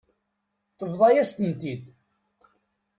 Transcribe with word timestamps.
Tebḍa-yas-ten-id. 0.77 1.61